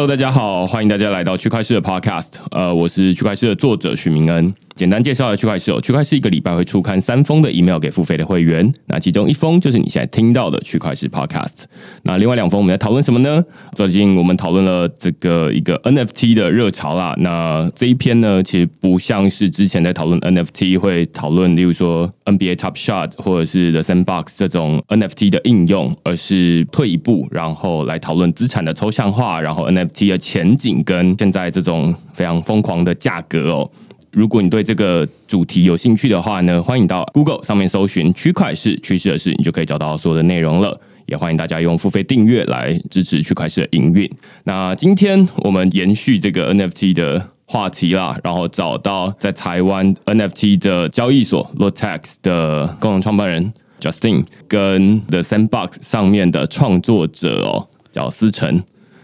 [0.00, 2.36] Hello，大家好，欢迎大家来到区块市的 Podcast。
[2.52, 4.54] 呃，我是区块市的作者许明恩。
[4.80, 11.64] 简单介绍一下区块市哦，区块市一个礼拜会出刊三封的 email 给付费的会员，那其中一封就是你现在听到的区块市 Podcast。
[12.04, 13.44] 那另外两封我们在讨论什么呢？
[13.76, 17.14] 最近我们讨论了这个一个 NFT 的热潮啦。
[17.18, 33.70] 那这一篇呢，其实不像是之前在讨论 NFT 会讨论，例如说 NBA Top Shot 或者是 The Sandbox 这种 NFT 的应用，而是退一步，然后来讨论资产的抽象化，然后 NFT 的前景跟现在这种非常疯狂的价格哦。
[34.10, 40.78] 如果你对这个主题有兴趣的话呢，欢迎到 Google 上面搜寻“区块市趋势的事”，你就可以找到所有的内容了。
[41.06, 44.08] 也欢迎大家用付费订阅来支持区块市的营运。
[44.44, 58.62] 那今天我们延续这个 NFT 的话题啦，然后找到在台湾 NFT 的交易所 Lotex 的共同创办人 Justin，跟 The Sandbox 上面的创作者哦，叫思成。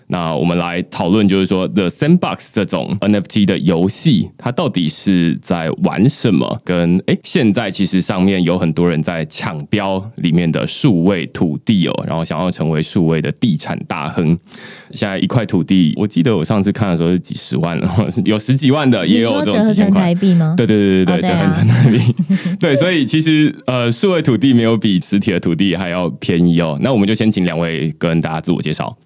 [0.09, 6.61] 那我们来讨论，就是说，The Sandbox 这种 NFT 的游戏，它到底是在玩什么？
[6.65, 14.39] 跟哎，现在其实上面有很多人在抢标里面的数位土地哦，然后想要成为数位的地产大亨。
[14.93, 20.55] 现在一块土地，我记得我上次看的时候是几十万了， 有十几万的，也有这种几千台币吗？
[20.57, 21.99] 对对对对对，折合成台币。
[22.61, 26.79] 对，所以其实呃，数位土地没有比实体的土地还要便宜哦。
[26.81, 28.97] 那我们就先请两位跟大家自我介绍。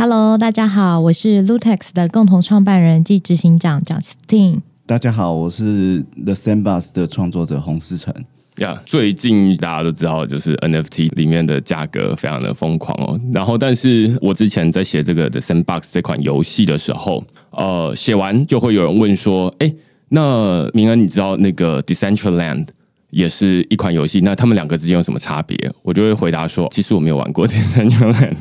[0.00, 4.60] Hello，大家好，我是 Lutex 的共同创办人暨执行长 Justin。
[4.86, 8.14] 大家好，我是 The Sandbox 的创作者洪思成。
[8.58, 13.20] 呀，最近大家都知道，就是 NFT 里面的价格非常的疯狂哦。
[13.32, 19.74] 然后，但是我之前在写这个 The Sandbox 这款游戏的时候，呃，写完就会有人问说：“哎，
[20.10, 22.68] 那明恩，你知道那个 Decentraland？”
[23.10, 25.56] 也是一款游戏，那他们两个之间有什么差别？
[25.82, 27.90] 我就会回答说，其实我没有玩过《tengen》，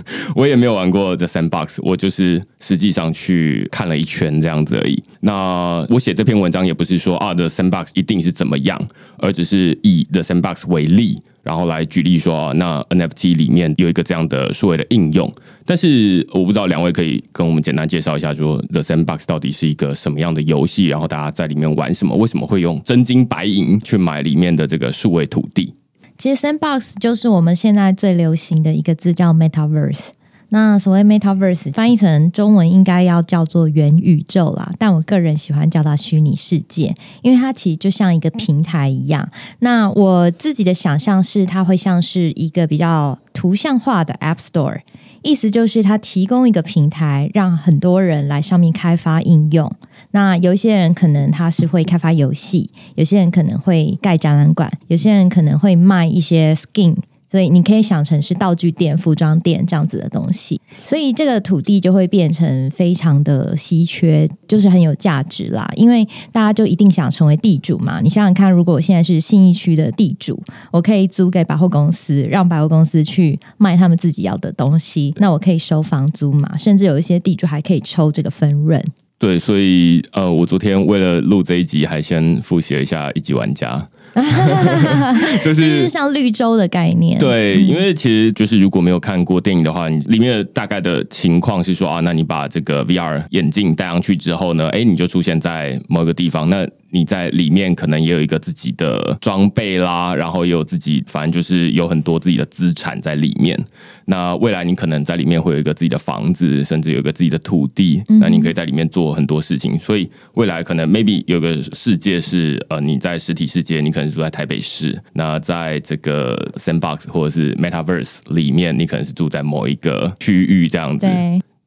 [0.35, 5.01] 我也没有玩过《The Sandbox》，我就是实际上去看了一圈这样子而已。
[5.21, 8.81] 那我写这篇文章也不是说啊，《The Sandbox》一定是怎么样，
[9.19, 11.17] 而只是以《The Sandbox》为例。
[11.47, 15.33] 然后来举例说，那 NFT 里面有一个这样的数位的应用，
[15.65, 25.73] 但是我不知道两位可以跟我们简单介绍一下，说 The Sandbox 到底是一个什么样的游戏，然后大家在里面玩什么，为什么会用真金白银去买里面的这个数位土地？
[26.17, 30.09] 其实 Sandbox 就是我们现在最流行的一个字，叫 Metaverse。
[30.49, 39.27] 那所谓 Metaverse 翻译成中文应该要叫做元宇宙啦，但我个人喜欢叫它虚拟世界，因为它其实就像一个平台一样。
[39.59, 44.79] 那我自己的想象是，它会像是一个比较图像化的 App Store，
[45.21, 49.69] 意思就是它提供一个平台，让很多人来上面开发应用。
[50.11, 56.95] 那有一些人可能他是会开发游戏，有些人可能会盖展览馆，有些人可能会卖一些 Skin。
[57.29, 65.69] 所以你可以想成是道具店、服装店这样子的东西，所以这个土地就会变成非常的稀缺，就是很有价值啦。
[65.75, 67.99] 因为大家就一定想成为地主嘛。
[68.01, 78.81] 你想想看，如果我现在是信义区的地主，我可以租给百货公司，让百货公司去卖他们自己要的东西，那我可以收房租嘛，甚至有一些地主还可以抽这个分润。
[79.19, 83.83] 对，所以呃，我昨天为了录这一集，还先复习了一下一级玩家。
[85.43, 96.67] 就是像绿洲的概念，对，因为其实就是如果没有看过电影的话，你里面的大概的情况是说啊，那你把这个 VR 眼镜戴上去之后呢，哎，你就出现在某个地方，那。
[96.89, 103.57] 你在里面可能也有一个自己的装备啦，然后也有自己，反正就是有很多自己的资产在里面。
[104.05, 109.77] 那未来你可能在里面会有一个自己的房子，甚至有一个自己的土地，那你可以在里面做很多事情。
[109.77, 121.07] 所以未来可能 maybe 有个世界是呃你在实体世界，你可能住在台北市，那在这个 Sandbox 或者是 Metaverse 里面，你可能是住在某一个区域这样子。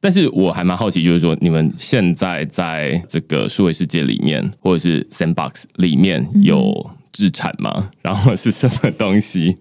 [0.03, 7.91] 但是我还蛮好奇，就是说你们现在在这个数位世界里面，或者是 Sandbox 里面有资产吗？
[8.01, 9.57] 然后是什么东西？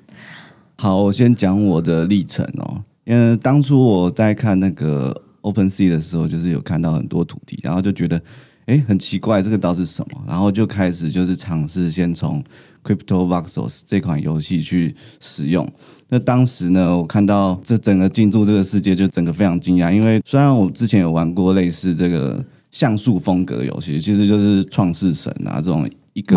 [0.77, 2.83] 好，我先讲我的历程哦。
[3.05, 8.19] 因为当初我在看那个 Open Sea 的时候，就是有看到很多土地，然后就觉得，
[8.65, 10.25] 哎，很奇怪，这个到底是什么？
[10.27, 12.43] 然后就开始就是尝试先从
[12.83, 15.71] Crypto Voxels 这款游戏去使用。
[16.11, 19.93] 那当时呢，我看到这整个进驻这个世界，就整个非常惊讶。
[19.93, 26.37] 因为虽然我之前有玩过类似这个像素风格游戏，其实就是创世神啊这种一个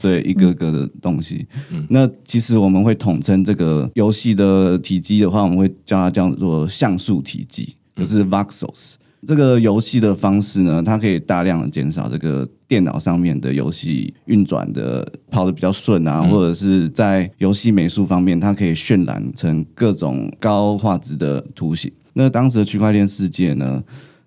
[0.00, 1.46] 对一个个的东西。
[1.88, 8.94] 那其实我们会统称这个游戏的体积的话，我们会叫它叫做像素体积，就是 voxels。
[9.26, 21.90] 这个游戏的方式呢，它可以大量的减少这个电脑上面的游戏运转的跑的比较顺啊，或者是在游戏美术方面，它可以渲染成各种高画质的图形。
[22.12, 23.82] 那当时的区块链世界呢，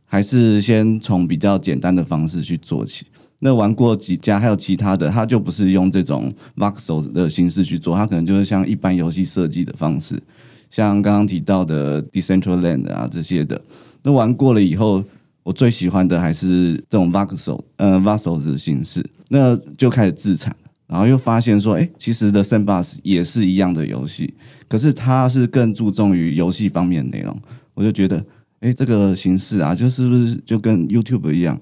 [0.05, 3.05] 还是先从比较简单的方式去做起。
[3.39, 10.21] 那玩过几家，还有其他的，它就不是用这种 voxel 的形式去做，它可能就是像一般游戏设计的方式，
[10.69, 13.61] 像刚刚提到的 Decentraland 啊这些的。
[14.03, 15.03] 那玩过了以后，
[15.43, 20.55] 我最喜欢的还是这种 voxel，呃 voxel 的形式，那就开始自产，
[20.87, 24.33] 然后又发现说，哎，其实的 Sandbox 也是一样的游戏，
[24.67, 27.37] 可是它是更注重于游戏方面的内容，
[27.73, 28.23] 我就觉得，
[28.61, 31.59] 哎，这个形式啊，就是不是就跟 YouTube 一样？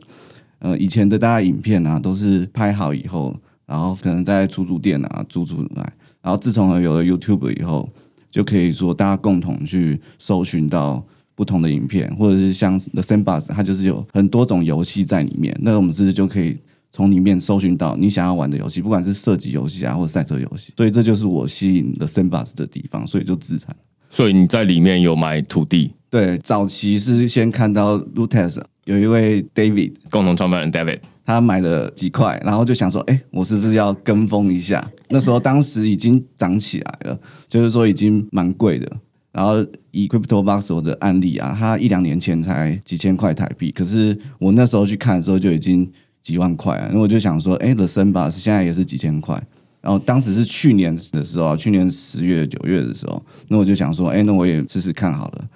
[0.59, 3.35] 呃，以前的大家影片啊，都是拍好以后，
[3.65, 7.87] 然后可能在出租店啊租出来，然后自从有了 YouTube 以后，
[8.31, 11.05] 就可以说大家共同去搜寻到
[11.37, 16.57] 不同的影片，或者是像 The Sandbox，它就是有很多种游戏在里面，那我们是不是就可以
[16.91, 23.75] 从里面搜寻到你想要玩的游戏，不管是射击游戏啊，或者赛车游戏，所以这就是我吸引 The Sandbox 的地方，所以就自产。
[24.09, 25.93] 所以你在里面有买土地？
[26.09, 28.59] 对，早期是先看到 Lutes。
[28.85, 34.89] 有一位 David 共同创办人 David，他买了几块，然后就想说，哎，我是不是要跟风一下？
[35.09, 37.19] 那时候当时已经涨起来了，
[37.49, 38.89] 就是说已经蛮贵的。
[39.37, 45.87] 然后以 Crypto Box 的案例啊，它一两年前才几千块台币，可是我那时候去看的时候就已经
[46.23, 46.89] 几万块啊。
[46.91, 49.39] 那我就想说，哎，The s a n b o x 现在也是几千块。
[49.79, 55.47] 然后当时是去年的时候，去年十月九月的时候，那我就想说，哎，那我也试试看好了。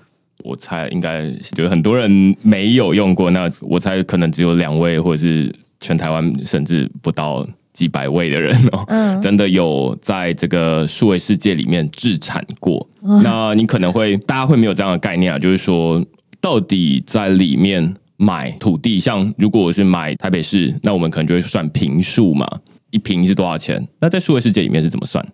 [0.43, 12.87] 我猜应该就很多人没有用过，那我猜可能只有两位，或者是全台湾甚至不到几百位的人哦，真的有在这个数位世界里面自产过。
[13.23, 16.05] 那你可能会大家会没有这样的概念啊，就是说
[16.39, 22.47] 到底在里面买土地，像如果我是买台北市，那我们可能就会算平数嘛，
[22.91, 23.87] 一平是多少钱？
[23.99, 25.25] 那在数位世界里面是怎么算？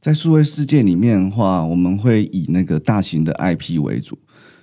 [0.00, 4.18] 在数位世界里面的话，我们会以那个大型的 IP 为主。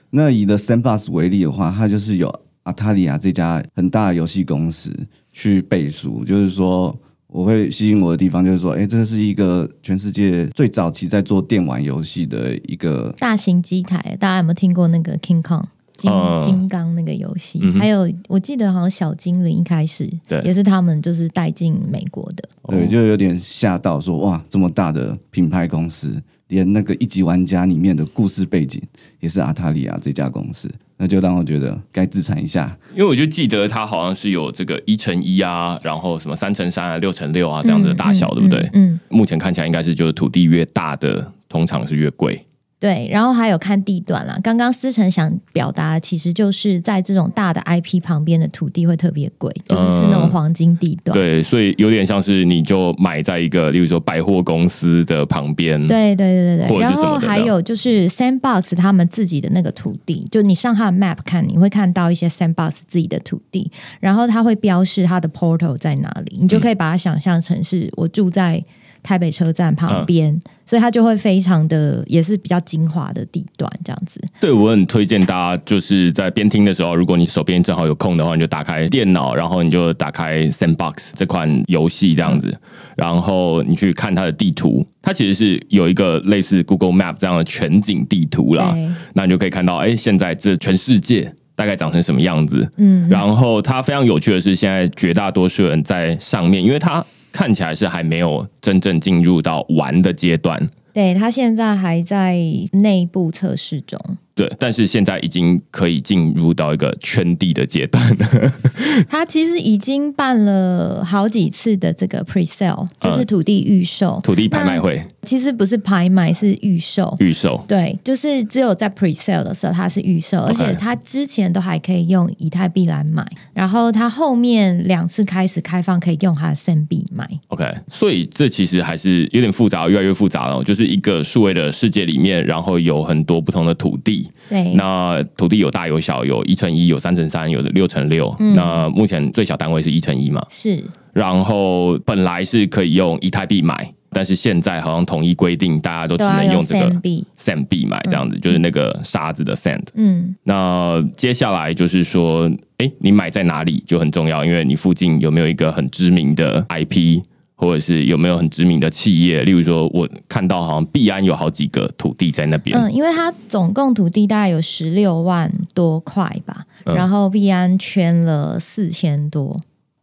[0.09, 2.33] 那以的 Sandbox 为例的话，它就是有
[2.67, 4.93] 阿塔利亚这家很大的游戏公司
[5.31, 6.93] 去背书，就是说
[7.27, 14.17] 我会吸引我的地方，就是说，哎，这是一个全世界最早期在做电玩游戏的一个大型机台。
[14.19, 15.63] 大家有没有听过那个 King Kong
[15.95, 16.11] 金
[16.43, 17.61] 金刚那个游戏？
[17.79, 20.09] 还有我记得好像小精灵一开始
[20.43, 26.21] 也是他们就是带进美国的，对，就有点吓到说哇，这么大的品牌公司。
[26.47, 28.81] 连那个一级玩家里面的故事背景
[29.19, 32.77] 也是阿塔利亚这家公司，那就让我觉得该自残一下。
[32.93, 38.69] 因为我就记得它好像是有这个一乘一啊，然后什么三乘三啊、六乘六啊这样的大小，对不对？
[38.73, 42.46] 嗯，目前看起来应该是就是土地越大的，通常是越贵。
[42.79, 44.37] 对，然后还有看地段啦。
[44.43, 51.11] 刚刚思成想表达，其实就是在这种大的 IP 旁边的土地会特别贵，就是是那种黄金地段。
[51.11, 55.79] 对，所以有点像是你就买在一个，例如说百货公司的旁边。
[55.87, 56.79] 对对对对对。
[56.79, 68.63] 然后还有就是 Sandbox 他们自己的那个土地，就你上他的 Map 看，你会看到一些 Sandbox 自己的土地，然后它会标示它的 Portal 在哪里，你就可以把它想象成是我住在。
[69.03, 70.37] 台北车站旁边，
[70.67, 74.21] 所以它就会非常的，也是比较精华的地段，这样子。
[74.41, 82.53] 对我很推荐大家，就是在边听的时候，如果你手边正好有空的话，你就打开电脑，然后你就打开 Sandbox 这款游戏这样子，
[82.97, 88.75] 然后你去看它的地图，它其实是有一个类似 Google Map 这样的全景地图啦。
[89.13, 92.69] 那你就可以看到，哎，现在这全世界大概长成什么样子？
[92.77, 97.05] 嗯，然后它非常有趣的是，现在绝大多数人在上面，因为它。
[97.37, 102.35] 看起来是还没有真正进入到玩的阶段，对他现在还在
[102.71, 103.99] 内部测试中。
[104.37, 108.53] 对，但是现在已经可以进入到一个圈地的阶段了。
[109.09, 115.01] 他其实已经办了好几次的这个 pre sale，就是土地预售、土地拍卖会。
[115.23, 117.13] 其实不是拍卖，是预售。
[117.19, 127.27] 预售对，就是只有在 pre sale 的时候它是预售，而且它之前都还可以用以太币来买，然后它后面两次开始开放可以用它的 n 币买。
[127.47, 130.63] OK，所以这其实还是有点复杂，越来越复杂了。
[130.63, 134.26] 就是一个数位的世界里面，然后有很多不同的土地。
[134.49, 138.35] 对，那土地有大有小，有一乘一，有三乘三，有的六乘六。
[138.55, 140.45] 那目前最小单位是一乘一嘛？
[140.49, 140.83] 是。
[141.13, 146.91] 然后本来是可以用以太币买，但是现在好像统一规定，大家都只能用这个
[147.37, 149.83] sand 币买，这样子就是那个沙子的 sand。
[149.95, 150.35] 嗯。
[150.43, 157.21] 那接下来就是说，哎，你买在哪里就很重要，因为你附近有没有一个很知名的 IP。
[157.59, 159.43] 或者是有没有很知名的企业？
[159.43, 162.79] 例如说，我看到好像币安有好几个土地在那边。
[162.79, 169.59] 嗯，因为它总共土地大概有十六万多块吧，然后币安圈了四千多。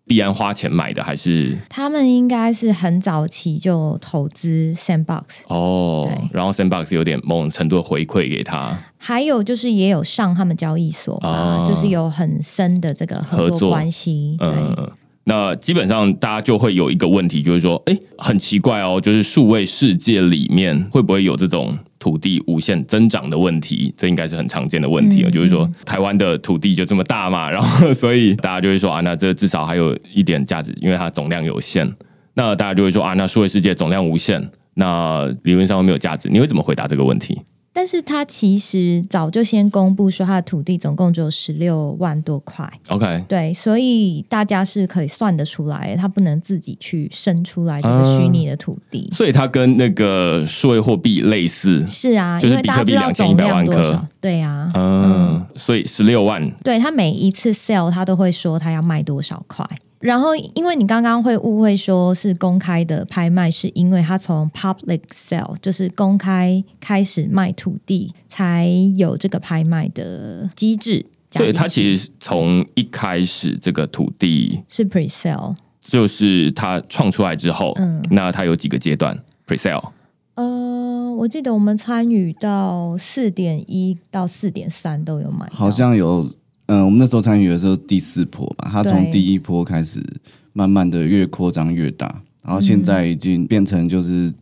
[0.07, 6.29] 必安花钱买的，还是他们应该是很早期就投资 Sandbox，哦对？
[6.31, 14.37] 然后 Sandbox 有点某种程度的回馈给他，还有就是也有上他们交易所啊，哦就是有很深的这个合合作作关系。
[14.39, 14.91] 对，嗯。
[15.25, 23.95] 那基本上大家就会有一个问题，就是说，哎，很奇怪哦，就是数位世界里面会不会有这种土地无限增长的问题？
[23.97, 31.91] 这应该是很常见的问题啊，嗯就是说台湾的土地就这么大嘛，然后所以大家就会说啊，那这至少还有一点价值，因为它总量有限。
[32.35, 36.29] 那大家就会说啊，那数位世界总量无限，那理论上会没有价值。
[36.29, 37.41] 你会怎么回答这个问题？
[37.77, 49.11] 但是他其实早就先公布说他的土地总共只有十六万多块，OK，对，所以大家是可以算得出来，他不能自己去生出来这个虚拟的土地。
[49.13, 59.67] 所以它跟那个数位货币类似，是啊，就是比特币总量2100万颗对啊，嗯，所以十六万对他每一次 sell 他都会说他要卖多少块。
[60.05, 71.39] 然后，因为你刚刚会误会说是公开的拍卖，是因为它从 public sale 就是公开开始卖土地，才有这个拍卖的机制加进去。
[71.39, 75.57] 所以它其实从一开始这个土地是 pre sell。
[75.81, 79.91] 就是它创出来之后，嗯那它有几个阶段 pre sale
[80.35, 86.29] 呃，我记得我们参与到四点一到四点三都有买，好像有，
[86.67, 90.03] 嗯、我们那时候参与的时候第四波吧，它从第一波开始
[90.53, 94.33] 慢慢的越扩张越大，然后现在已经变成就是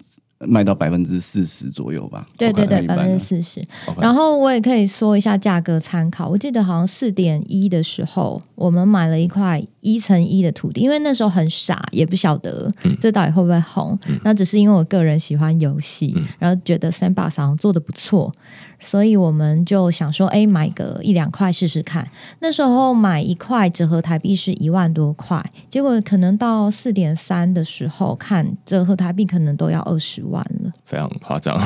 [0.45, 2.27] 卖到百分之四十左右吧。
[2.37, 3.63] 对对对，百分之四十。
[4.01, 13.97] 然后我也可以说一下价格参考，我记得好像四点一的时候，我们买了一块一乘一的土地，因为那时候很傻，也不晓得嗯这到底会不会红。
[14.25, 18.33] 那只是因为我个人喜欢游戏，嗯然后觉得 Sandbox 好像做的不错，
[18.83, 22.07] 所以我们就想说，哎，买个一两块试试看。
[22.41, 30.73] 那时候买一块折合台币是一万多块，结果可能到四点三的时候看折合台币可能都要二十万了。
[30.85, 31.57] 非常夸张。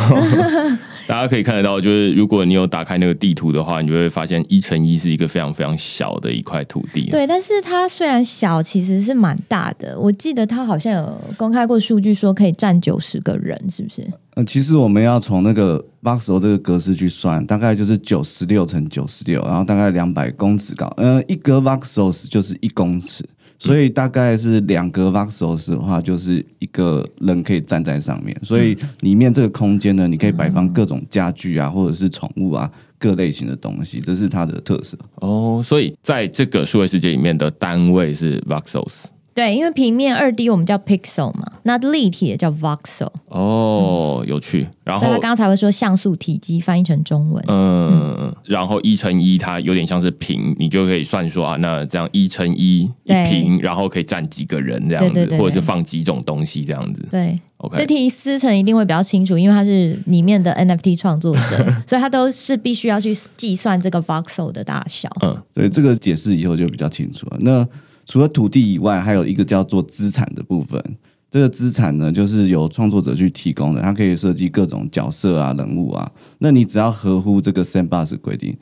[1.09, 7.11] 大家可以看得到，就是如果你有打开那个地图的话，你就会发现一乘一是一个非常非常小的一块土地。
[7.11, 9.99] 对，但是它虽然小，其实是蛮大的。
[9.99, 14.07] 我记得它好像有公开过数据，说可以占九十个人，是不是？
[14.37, 20.87] 呃，其实我们要从那个 Voxel 这个格式去算，大概就是九十六乘九十六，然后大概两百公尺高。
[20.99, 23.27] 呃，一格 Voxels 就是一公尺，
[23.59, 28.39] 所以大概是两格 Voxels 的话，就是一个人可以站在上面。
[28.43, 34.99] 所以里面这个空间呢，你可以摆放各种家具啊，或者是宠物啊，各类型的东西，这是它的特色。
[35.15, 39.05] 哦，所以在这个数位世界里面的单位是 voxels。
[39.37, 44.67] 对，因为平面二 D 我们叫 pixel 嘛，那立体也叫 voxel，哦，有趣。
[44.83, 47.45] 然后所以他刚刚才会说像素体积翻译成中文。
[47.49, 57.07] 嗯，然后一乘一它有点像是平，你就可以算说啊，那这样一乘一一平，然后可以站几个人这样子，对对对或者是放几种东西这样子。
[57.11, 65.11] 对，这 OK，题思成一定会比较清楚，因为他是里面的 NFT 创作者， 所以他都是必须要去计算这个 voxel 的大小。
[65.21, 67.37] 嗯，对这个解释以后就比较清楚了。
[67.41, 67.69] 那
[68.07, 70.83] 除了土地以外，还有一个叫做资产的部分。
[71.29, 76.11] 这个资产呢，就是由创作者去提供的，它可以设计各种角色啊、人物啊。
[76.39, 78.57] 那你只要合乎这个 Sandbox 规定，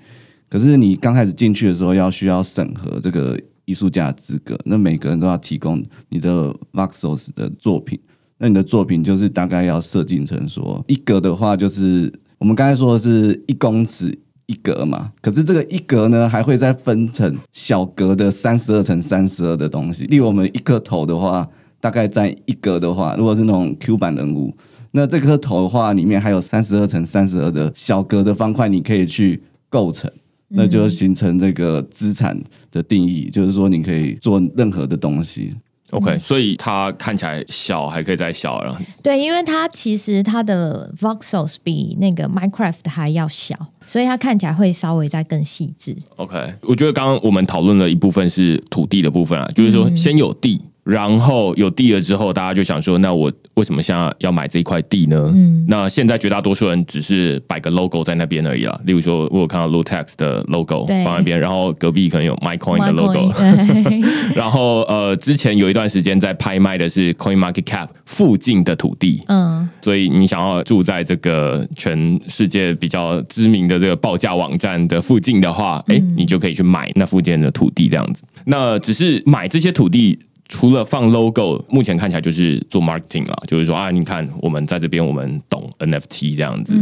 [0.49, 8.01] 可是你刚开始进去的时候要需要审核这个艺术家的资格，那每个人都要提供你的 Voxels 的作品。
[8.39, 20.05] 那你的作品就是大概要设计成说一格的话，就是我们刚才说的是一公尺一格嘛，可是这个一格呢，还会再分成小格的三十二乘三十二的东西。
[20.07, 21.49] 例如我们一颗头的话，
[21.81, 24.55] 大概占一格的话，如果是那种 Q 版人物，
[24.93, 30.11] 那这颗头的话，里面还有三十二乘三十二的小格的方块，你可以去构成。
[30.57, 32.39] 那就形成这个资产
[32.71, 35.53] 的定义，就是说你可以做任何的东西，
[35.91, 38.77] OK，所以它看起来小，还可以再小了。
[39.03, 43.55] 对，因为它其实它的 voxels 比那个 Minecraft 还要小，
[43.87, 45.97] 所以它看起来会稍微再更细致。
[46.17, 55.17] OK，我觉得刚刚我们讨论了一部分是土地的部分啊，就是说先有地，然后有地了之后，大家就想说，那我为什么现在要买这一块地呢？
[55.35, 58.79] 嗯，那现在绝大多数人只是摆个 logo 在那边而已啦。
[58.85, 63.33] 例如说，我有看到 Lutex 的 logo 对放那边，然后隔壁可能有 MyCoin 的 Coin，logo，
[64.37, 78.23] 然后呃，之前有一段时间在拍卖的是 Coin Market Cap 附近的土地，嗯，所以你想要住在这个全世界比较知名的这个报价网站的附近的话，哎、你就可以去买那附近的土地这样子。
[78.45, 80.19] 那只是买这些土地。
[80.55, 86.73] 除了放 logo，目前看起来就是做 marketing 啦，就是说啊，你看我们在这边，我们懂 NFT 这样子。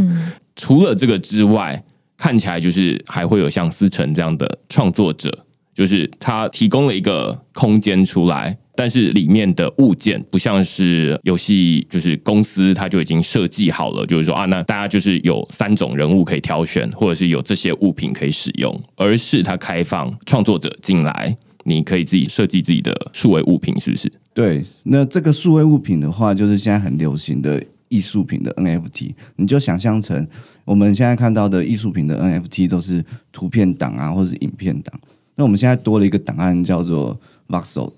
[0.54, 1.82] 除了这个之外，
[2.18, 24.12] 看起来就是还会有像思成这样的创作者就是他提供了一个空间出来，但是里面的物件不像是游戏，就是公司它就已经设计好了，就是说啊，那大家就是有三种人物可以挑选，或者是有这些物品可以使用，而是它开放创作者进来，你可以自己设计自己的数位物品，是不是？
[24.34, 30.26] 对，那这个数位物品的话，就是现在很流行的艺术品的 NFT，你就想象成
[30.64, 34.98] 我们现在看到的艺术品的 NFT 都是图片档啊，或是影片档。
[35.34, 37.92] 那我们现在多了一个档案叫做 Voxel，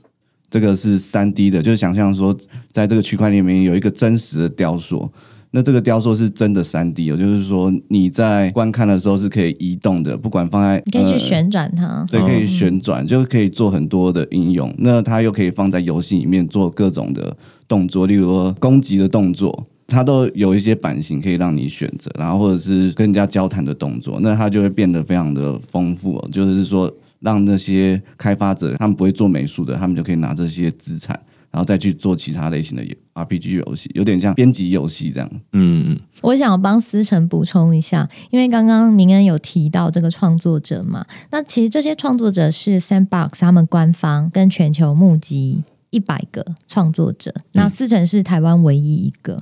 [0.50, 2.36] 这个是三 D 的，就想象说，
[2.70, 5.10] 在这个区块链里面有一个真实的雕塑。
[5.54, 14.74] 那这个雕塑是真的三 D，哦就是说你在观看的时候是可以移动的，不管放在你可以去旋转它，对，可以旋转，就可以做很多的应用。
[14.78, 17.36] 那它又可以放在游戏里面做各种的
[17.68, 26.22] 动作，例如说攻击的动作，它都有一些版型可以让你选择，然后或者是跟人家交谈的动作，那它就会变得非常的丰富。
[26.32, 26.92] 就是说。
[27.20, 31.18] 让那些开发者，他们不会做美术的，他们就可以拿这些资产，
[31.54, 32.82] 然后再去做其他类型的
[33.14, 35.30] RPG 游戏，有点像编辑游戏这样。
[35.52, 49.38] 嗯，我想帮思成补充一下，因为刚刚明恩有提到这个创作者嘛，那其实这些创作者是 Sandbox 他们官方跟全球募集一百个创作者，那思成是台湾唯一一个。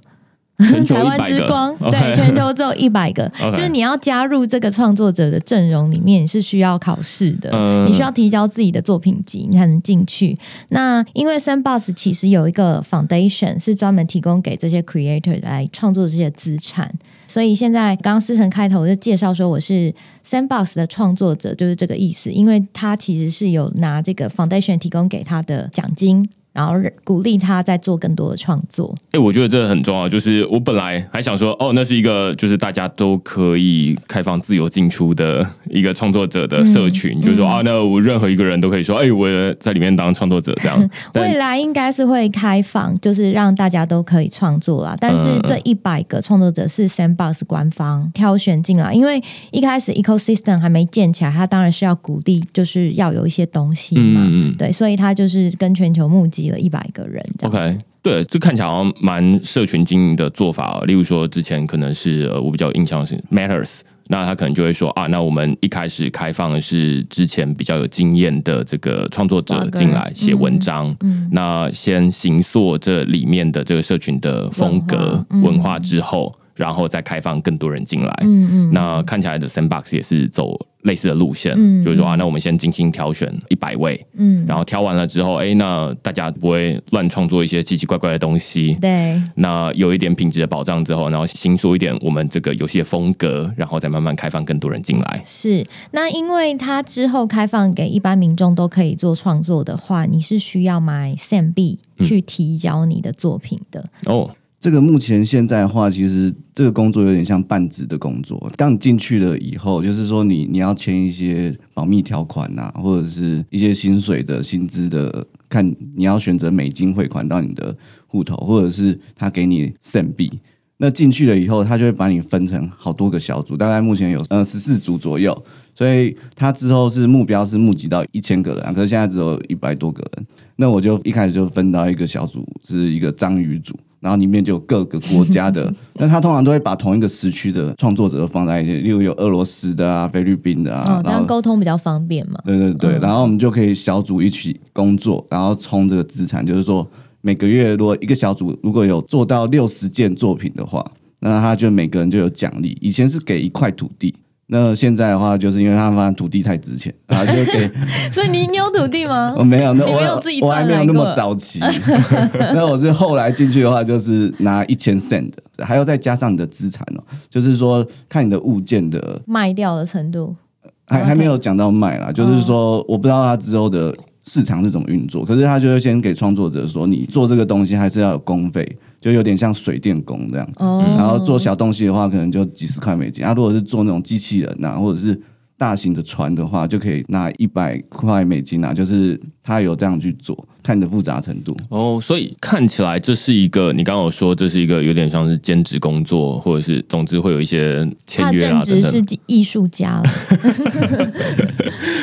[0.85, 7.51] 台湾之光，对，全球只有一百个，就是你要加入这个创作者的阵容里面是需要考试的，
[7.87, 10.37] 你需要提交自己的作品集，你才能进去。
[10.69, 16.93] 那因为 Sandbox 其实有一个 Foundation 是专门提供给这些 Creator 来创作这些资产，
[17.27, 19.93] 所以现在刚刚思成开头就介绍说我是
[20.27, 26.29] Sandbox 的创作者，就是这个意思，因为他其实是有拿这个 Foundation 提供给他的奖金。
[26.53, 28.95] 然后鼓励他在做更多的创作。
[29.13, 30.09] 哎，我觉得这很重要。
[30.09, 40.91] 就是我本来还想说，哦，那是一个就是大家都可以开放自由进出的一个创作者的社群，就是说啊，那我任何一个人都可以说，哎，我在里面当创作者这样。
[41.15, 44.95] 未 来 应该是会开放，就是让大家都可以创作啦。
[45.01, 49.23] 但是这一百个创作者是 Sandbox 官方挑选进来，因为
[49.53, 54.29] 一开始 Ecosystem 还没建起来，他当然是要鼓励，就是要有一些东西嘛。
[54.59, 56.42] 对，所以他就是跟全球募集。
[56.51, 60.83] 了一百个人，OK，对，这看起来好像蛮社群经营的做法。
[60.87, 70.97] 例如说，之前可能是呃我比较印象是 Matters，那他可能就会说啊，那我们一开始开放的是之前比较有经验的这个创作者进来写文章，
[71.31, 76.33] 那先行塑这里面的这个社群的风格文化之后。
[76.55, 95.23] 然后再开放更多人进来，嗯嗯，那看起来的 Sandbox 也是走类似的路线，嗯，就是说啊，那我们先精心挑选一百位，嗯，然后挑完了之后，哎，那大家不会乱创作一些奇奇怪怪的东西，对，那有一点品质的保障之后，然后新说一点我们这个游戏的风格，然后再慢慢开放更多人进来。
[95.25, 103.85] 是，那因为它之后开放给一般民众都可以做创作的话，你是需要买 Sam 币去提交你的作品的。
[104.07, 104.31] 哦。
[104.63, 108.49] 这个目前现在的话，其实这个工作有点像半职的工作。
[108.57, 120.31] 当你进去了以后，就是说你你要签一些保密条款呐，或者是一些薪水的薪资的，看你要选择美金汇款到你的户头，或者是他给你 s 币。
[120.77, 125.37] 那进去了以后，他就会把你分成好多个小组，大概目前有呃十四组左右。
[125.75, 130.25] 所以他之后是目标是募集到一千个人，可是现在只有一百多个人。
[130.55, 133.77] 那我就一开始就分到一个小组，是一个章鱼组。
[134.03, 142.41] 然后里面就有各个国家的， 那他通常都会把同一个时区的创作者都放在一起，例如有俄罗斯的啊、菲律宾的啊，这样沟通比较方便嘛。
[142.45, 146.85] 对对对，然后我们就可以小组一起工作，然后充这个资产，就是说
[147.21, 150.85] 每个月如果一个小组如果有做到六十件作品的话，
[151.21, 152.77] 那他就每个人就有奖励。
[152.81, 154.13] 以前是给一块土地。
[154.55, 157.67] 那现在的话，就是因为他们土地太值钱， 然后就给。
[158.13, 159.35] 所以你你有土地吗？
[159.35, 161.59] 我 没有，那我我还没有那么早期。
[162.55, 165.33] 那我是后来进去的话，就是拿一千 cent，
[165.65, 170.37] 还要再加上你的资产哦，就是说看你的物件的卖掉的程度。
[170.85, 178.77] 还还没有讲到卖啦，就是说我不知道它之后的市场是怎么运作，可是他就会先给创作者说，你做这个东西还是要有工费。
[179.03, 180.49] 就有点像水电工这样，
[180.97, 183.25] 然后做小东西的话，可能就几十块美金。
[183.25, 185.21] 啊，如果是做那种机器人呐，或者是
[185.59, 188.73] 大型的船的话，就可以拿一百块美金啊。
[188.73, 191.57] 就是他有这样去做，看你的复杂程度。
[191.69, 199.19] 哦，所以看起来这是一个，你刚刚有说这是一个有点像是兼职工作，或者是总之会有一些签他约啊等正职是等。
[199.27, 201.13] 艺术家了，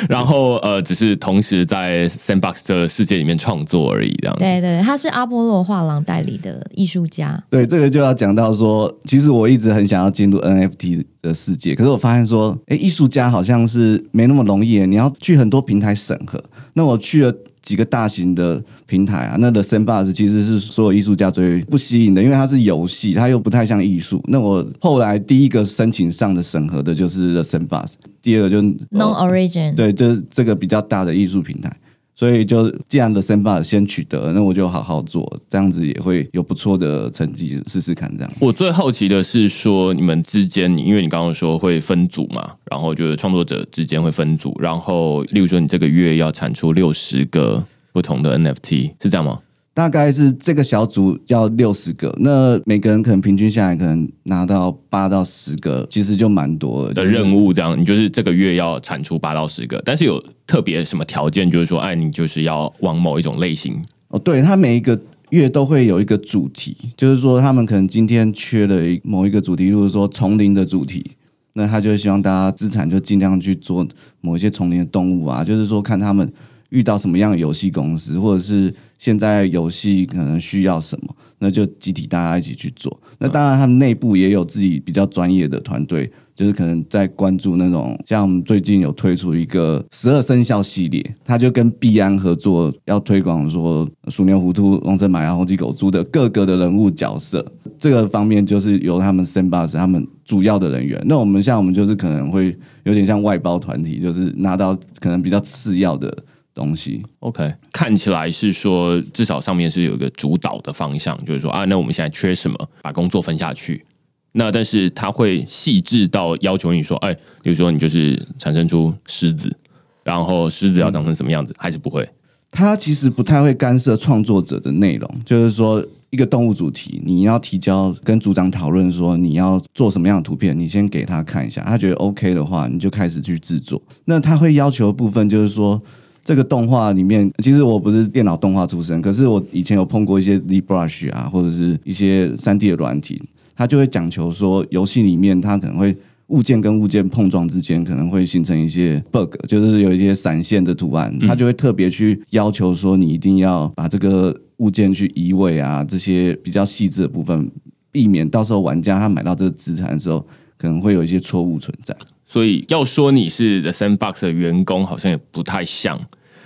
[0.08, 4.36] 然后呃，只是同时在 Sandbox 的世界里面创作而已，这样。
[4.38, 7.40] 对对对，他是阿波罗画廊代理的艺术家。
[7.50, 16.42] 对，这个就要讲到说，其实我一直很想要进入 NFT 的世界，可是我发现说，哎，艺术家好像是没那么容易，你要去很多平台审核。
[16.74, 17.34] 那我去了
[17.70, 24.20] 几个大型的平台啊，那的 Sandbox 其实是所有艺术家最不吸引的，因为它是游戏，它又不太像艺术。
[24.26, 31.72] 那我后来第一个申请上的审核的就是 The Sandbox，第二个就 Non Origin，对，就是这个比较大的艺术平台。
[32.20, 38.30] 所以就既然的 sembar 先取得，那我就好好做，这样子也会有不错的成绩，试试看这样。
[38.38, 49.38] 我最好奇的是说，你们之间，因为你刚刚说会分组嘛，然后就是创作者之间会分组，然后例如说你这个月要产出六十个不同的 NFT，是这样吗？
[49.80, 63.82] 大概是这个小组要六十个，那每个人可能平均下来可能拿到八到十个，其实就蛮多了的任务这样，你就是这个月要产出八到十个，但是有特别什么条件，就是说，哎，你就是要往某一种类型。
[64.08, 71.12] 哦，对，他每一个月都会有一个主题，就是说他们可能今天缺了一某一个主题，例如说丛林的主题，
[71.54, 73.86] 那他就希望大家资产就尽量去做
[74.20, 76.30] 某一些丛林的动物啊，就是说看他们
[76.68, 83.00] 遇到什么样的游戏公司，或者是现在游戏可能需要什么，那就集体大家一起去做。
[83.18, 97.42] 那当然，他们内部也有自己比较专业的团队，就是可能在关注那种，像我们最近有推出一个十二生肖系列，他就跟币安合作，要推广说鼠牛虎兔龙蛇马羊猴鸡狗猪的各个的人物角色，
[97.78, 101.02] 这个方面就是由他们 Sandbox 他们主要的人员。
[101.06, 106.14] 那我们像我们就是可能会有点像外包团体，就是拿到可能比较次要的
[106.60, 107.02] 东西。
[107.20, 113.84] OK，看起来是说至少上面是有一个主导的方向，就是说啊，那我们现在缺什么，把工作分下去。
[114.32, 119.56] 那但是他会细致到要求你说，哎，比如说你就是产生出狮子，
[120.04, 122.08] 然后狮子要长成什么样子，还是不会？
[122.52, 133.82] 他其实不太会干涉创作者的内容，就是说一个动物主题，你要提交跟组长讨论说你要做什么样的图片，你先给他看一下，他觉得 OK 的话，你就开始去制作。
[134.04, 135.82] 那他会要求的部分就是说。
[136.22, 143.20] 这个动画里面，其实我不是电脑动画出身，可是我以前有碰过一些 ZBrush 啊，或者是一些三 D 的软体，
[143.56, 145.96] 它就会讲求说，游戏里面它可能会
[146.28, 157.50] 物件跟物件碰撞之间可能会形成一些 bug，就是有一些闪现的图案，它就会特别去要求说，你一定要把这个物件去移位啊，这些比较细致的部分，
[157.90, 160.24] 避免到时候玩家他买到这个资产的时候，
[160.60, 161.96] 可能会有一些错误存在。
[162.26, 165.96] 所以要说你是 The Sandbox 的员工，好像也不太像；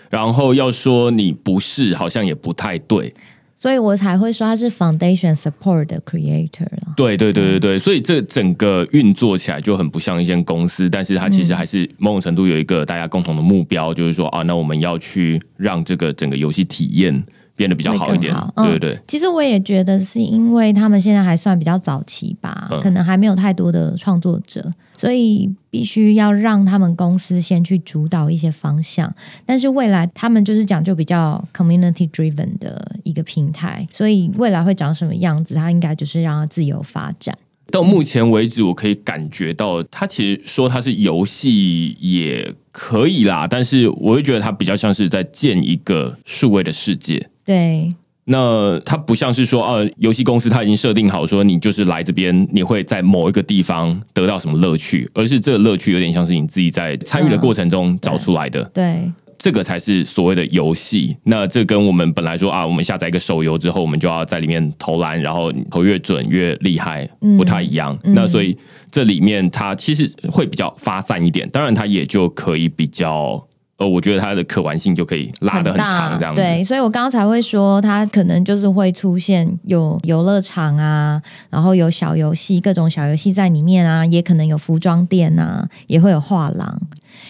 [0.08, 3.12] 然后要说你不是，好像也不太对。
[3.56, 6.94] 所以我才会说他是 Foundation Support 的 Creator 了。
[6.96, 17.24] 对对对对对，所以这整个运作起来就很不像一间公司，但是它其实还是某种程度有一个大家共同的目标，就是说啊，那我们要去让这个整个游戏体验
[17.56, 18.34] 变得比较好一点。
[18.56, 29.12] 对对对，其实我也觉得是因为他们现在还算比较早期吧，嗯可能还没有太多的创作者，所以必须要让他们公司先去主导一些方向。
[29.46, 37.36] 但是未来他们就是讲究比较 community driven 的一个平台，所以未来会长什么样子，它应该就是让它自由发展。
[37.70, 47.30] 到目前为止，我可以感觉到，他其实说他是游戏也可以啦，但是我会觉得他比较像是在建一个数位的世界。
[47.44, 61.14] 对，那它不像是说，呃，游戏公司它已经设定好说，你就是来这边，你会在某一个地方得到什么乐趣，而是这个乐趣有点像是你自己在参与的过程中找出来的，对，这个才是所谓的游戏。
[61.24, 67.94] 那这跟我们本来说啊，我们下载一个手游之后，我们就要在里面投篮，然后投越准越厉害，不太一样。
[68.04, 68.56] 那所以
[68.90, 73.46] 这里面它其实会比较发散一点，当然它也就可以比较。
[73.76, 76.40] 呃，我觉得它的可玩性就可以拉得很长，这样子。
[76.40, 86.80] 对，所以我刚刚才会说，它可能就是会出现有游乐场啊，然后有小游戏，各种小游戏在里面啊，也可能有服装店啊，也会有画廊。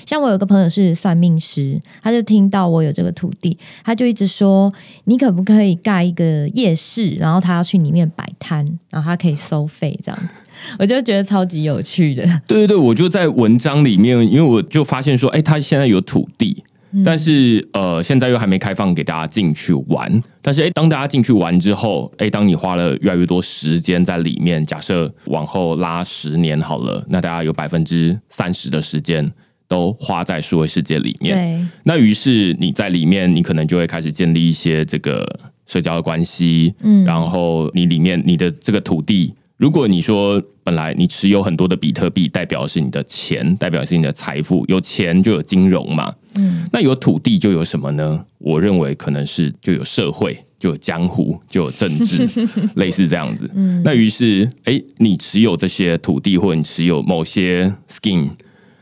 [0.07, 4.71] 像我有个朋友是算命师，他就听到我有这个土地，他就一直说，
[5.05, 10.44] 你可不可以盖一个夜市，然后他要去里面摆摊，然后他可以收费这样子，
[10.79, 12.25] 我就觉得超级有趣的。
[12.47, 16.63] 对对对，我就在文章里面，因为我就发现说，哎，他现在有土地，
[17.05, 20.23] 但是呃，现在又还没开放给大家进去玩。
[20.41, 29.33] 但是哎，当大家进去玩之后，哎，当你花了越来越多时间在里面，假设往后拉十年好了，那大家有百分之三十的时间。
[29.67, 31.35] 都花在数位世界里面。
[31.35, 35.27] 对，那于是你在里面，你可能就会开始建立一些这个
[35.67, 48.25] 社交的关系，嗯然后你里面你的这个土地，如果你说本来你持有很多的比特币，代表是你的钱，代表是你的财富，有钱就有金融嘛，嗯，那有土地就有什么呢？
[48.39, 52.27] 我认为可能是就有社会，就有江湖，就有政治，
[52.75, 53.49] 类似这样子。
[53.55, 58.31] 嗯那于是，哎，你持有这些土地，或者你持有某些 skin，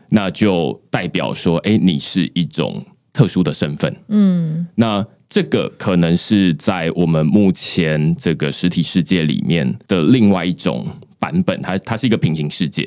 [0.08, 2.82] 那就代表说，哎，你是一种
[3.12, 3.94] 特殊的身份。
[4.08, 10.86] 嗯，那这个可能是在我们目前这个实体世界里面的另外一种
[11.18, 12.86] 版本，它它是一个平行世界。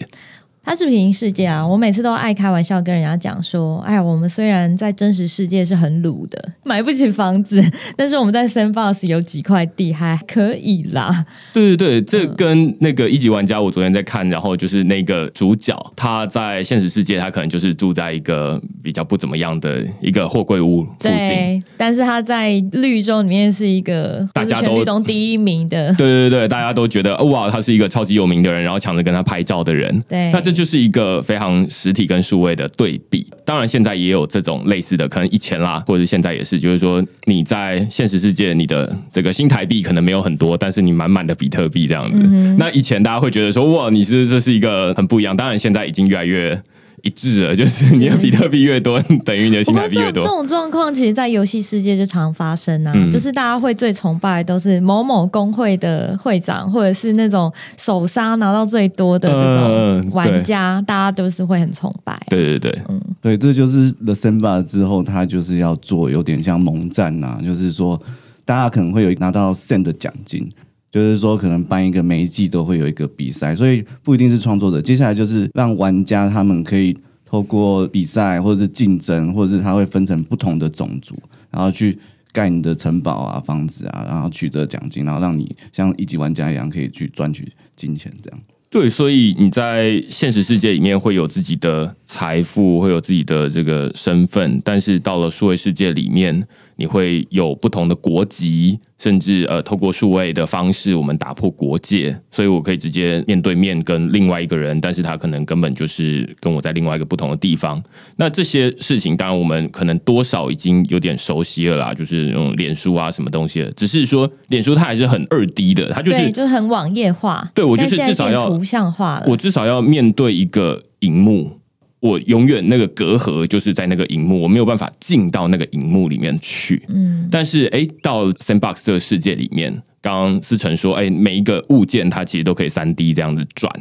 [0.66, 1.66] 它是平行世界啊！
[1.66, 7.64] 我每次都爱开玩笑跟人家讲说，哎呀，我们虽然在真实世界是很鲁的， 买不起房子，
[7.96, 11.26] 但是我们在 Sandbox 有几块地还可以啦。
[11.54, 21.12] 对对对，这跟那个一级玩家，我昨天在看，然后就是那个主角，他在现实世界，他可能就是住在一个比较不怎么样的一个货柜屋附近。
[21.12, 25.94] 对，但是他在绿洲里面是一个大家都中第一名的。
[25.94, 30.02] 对对对，大家都觉得哦哇，他是一个超级有名的人，然后抢着跟他拍照的人。
[30.10, 33.28] 对那这就是一个非常实体跟数位的对比。
[33.46, 42.18] 当然，现在也有这种类似的，可能以前啦，或者现在也是，就是说你在现实世界，你的这个新台币可能没有很多，但是你满满的比特币这样子。
[42.22, 45.36] 嗯那以前大家会觉得说，哇，你是这是一个很不一样。
[45.36, 46.60] 当然，现在已经越来越
[47.06, 50.24] 一致了，就是你的比特币越多，等于你的新不过台币越多。
[50.24, 52.92] 这这种状况，其实，在游戏世界就常发生啊。
[52.96, 62.20] 嗯就是大家会最崇拜都是某某工会的会长，或者是那种手杀拿到最多的这嗯种玩家，大家都是会很崇拜。
[62.28, 68.02] 对对对，嗯对，这就是 The Sandbox 之后，他就是要做有点像盟战呐、就是说
[68.44, 70.50] 大家可能会有拿到 Send 的奖金，
[70.96, 74.82] 就是说可能办一个每一季都会有一个比赛，所以不一定是创作者。
[74.82, 81.14] 接下来就是让玩家他们可以透过比赛或者是竞争，或者是他会分成不同的种族，
[81.52, 82.00] 然后去
[82.32, 88.40] 盖你的城堡啊、房子啊，然后取得奖金，然后让你像一级玩家一样可以去赚取金钱这样。
[88.70, 107.82] 对，所以你在现实世界里面会有自己的财富，会有自己的这个身份，但是到了数位世界里面，你会有不同的国籍，甚至呃，透过数位的方式，我们打破国界，所以我可以直接面对面跟另外一个人，但是他可能根本就是跟我在另外一个不同的地方。
[108.18, 117.50] 那这些事情，当然我们可能多少已经有点熟悉了啦，就是那种脸书啊什么东西的，只是说脸书它还是很二 D 的，它就是，就是很网页化。
[117.54, 119.26] 对我就是至少要变图像化了。
[119.28, 121.60] 我至少要面对一个荧幕，
[122.00, 126.84] 我永远那个隔阂就是在那个荧幕，我没有办法进到那个荧幕里面去。
[126.90, 133.72] 嗯，但是，哎，到 Sandbox 这个世界里面，刚刚思成说，哎，每一个物件它其实都可以三 D 这样子转，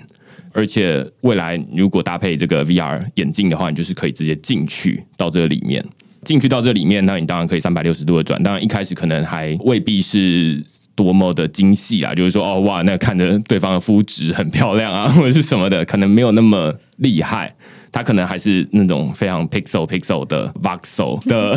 [0.53, 5.85] 而且未来如果搭配这个 VR 眼镜的话，你就是可以直接进去到这个里面。
[6.25, 8.43] 进去到这里面，那你当然可以三百六十度的转。
[8.43, 17.55] 当然一开始可能还未必是多么的精细啊，就是说哦哇，那看着对方的肤质很漂亮啊，或者是什么的，可能没有那么厉害。
[17.95, 21.57] 它可能还是那种非常 pixel pixel 的 voxel 的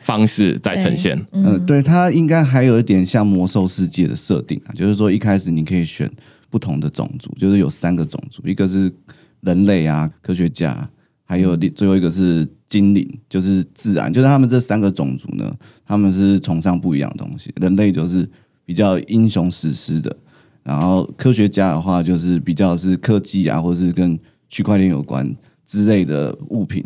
[0.00, 1.22] 方式在呈现。
[1.32, 6.10] 嗯，对，它应该还有一点像魔兽世界的设定啊，就是说一开始你可以选
[6.48, 8.90] 不同的种族，就是有三个种族，一个是
[9.42, 10.88] 人类啊，科学家，
[11.22, 17.52] 还有最后一个是精灵，就是自然，就是他们这三个种族呢，他们是崇尚不一样的东西。
[17.60, 18.26] 人类就是
[18.64, 20.16] 比较英雄史诗的，
[20.62, 24.18] 然后科学家的话就是比较是科技啊，或者是跟
[24.48, 25.30] 区块链有关
[25.64, 26.84] 之类的物品。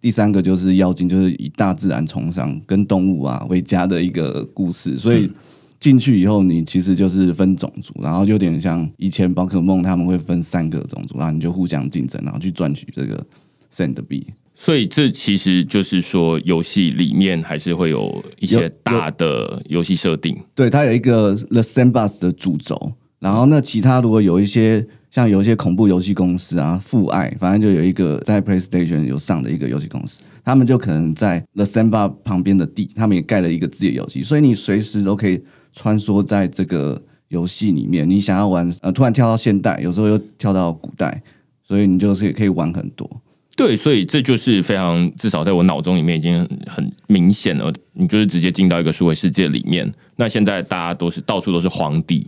[0.00, 5.30] 第三个就是妖精，就是以大自然崇尚跟动物啊为家的一个故事，所以
[5.78, 13.24] 进去以后，你其实就是分种族，然后就有点像以前宝可梦他们会分三个种族，然后你就互相竞争，然后去赚取这个
[13.70, 14.26] send 币。
[14.54, 20.36] 所以这其实就是说，游戏里面还是会有一些大的游戏设定。
[20.54, 35.38] 对，它有一个 The Sandbox 的主轴，然后那其他如果有一些像有一些恐怖游戏公司啊，父爱，反正就有一个在 PlayStation 有上的一个游戏公司，他们就可能在 The Sandbox 旁边的地，他们也盖了一个自己的游戏，所以你随时都可以
[35.70, 38.08] 穿梭在这个游戏里面。
[38.08, 41.22] 你想要玩，呃，突然跳到现代，有时候又跳到古代，
[41.62, 43.08] 所以你就是也可以玩很多。
[43.54, 47.70] 对，所以这就是非常，至少在我脑中里面已经很明显了。
[47.92, 49.92] 你就是直接进到一个数位世界里面。
[50.16, 52.26] 那现在大家都是到处都是荒地，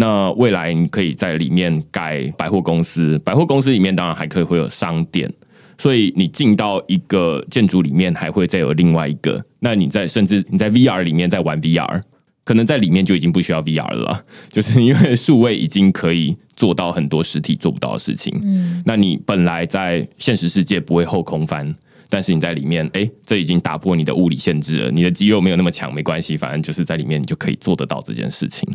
[0.00, 5.28] 那未来你可以在里面盖百货公司，百货公司里面当然还可以会有商店。
[5.76, 9.44] 所以你进到一个建筑里面，还会再有另外一个。
[9.58, 12.00] 那你在甚至你在 VR 里面在玩 VR，
[12.44, 18.32] 可能在里面就已经不需要 VR 了啦， 就是因为数位已经可以做到很多实体做不到的事情。
[18.44, 21.74] 嗯，那你本来在现实世界不会后空翻，
[22.08, 24.90] 但是你在里面，哎，这已经打破你的物理限制了。
[24.90, 28.68] 你的肌肉没有那么强，没关系，反正就是在里面你就可以做得到这件事情。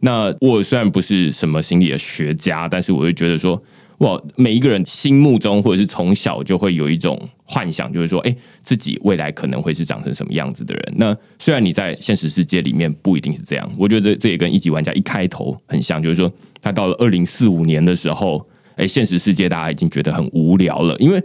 [0.00, 3.62] 那我虽然不是什么心理的学家，但是我就觉得说。
[3.98, 10.94] 哇，每一个人心目中或者是从小就会有一种幻想，就是说，哎，自己未来可能会是长成什么样子的人。
[10.98, 21.20] 那虽然你在现实世界里面不一定是这样，我觉得这这也跟一级玩家一开头很像，就是说，他到了二零四五年的时候，哎，现实世界大家已经觉得很无聊了，因为